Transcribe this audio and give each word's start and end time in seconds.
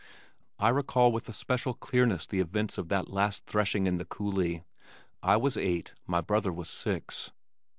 I 0.57 0.69
recall 0.69 1.11
with 1.11 1.29
especial 1.29 1.75
clearness 1.75 2.25
the 2.25 2.39
events 2.39 2.79
of 2.79 2.89
that 2.89 3.09
last 3.09 3.45
threshing 3.45 3.85
in 3.85 3.97
the 3.97 4.05
coulee. 4.05 4.63
I 5.21 5.37
was 5.37 5.57
eight, 5.57 5.93
my 6.07 6.21
brother 6.21 6.51
was 6.51 6.71
six. 6.71 7.31